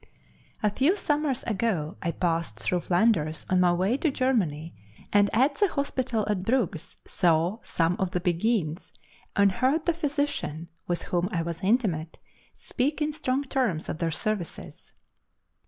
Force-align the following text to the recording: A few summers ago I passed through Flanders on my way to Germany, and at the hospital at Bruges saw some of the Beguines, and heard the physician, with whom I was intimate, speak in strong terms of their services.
A 0.63 0.71
few 0.71 0.95
summers 0.95 1.43
ago 1.43 1.95
I 2.01 2.09
passed 2.09 2.55
through 2.57 2.79
Flanders 2.81 3.45
on 3.51 3.59
my 3.59 3.71
way 3.71 3.97
to 3.97 4.09
Germany, 4.09 4.73
and 5.13 5.29
at 5.31 5.57
the 5.59 5.67
hospital 5.67 6.25
at 6.27 6.41
Bruges 6.41 6.97
saw 7.05 7.59
some 7.61 7.95
of 7.99 8.09
the 8.09 8.19
Beguines, 8.19 8.93
and 9.35 9.51
heard 9.51 9.85
the 9.85 9.93
physician, 9.93 10.69
with 10.87 11.03
whom 11.03 11.29
I 11.31 11.43
was 11.43 11.61
intimate, 11.61 12.17
speak 12.51 12.99
in 12.99 13.13
strong 13.13 13.43
terms 13.43 13.89
of 13.89 13.99
their 13.99 14.09
services. 14.09 14.93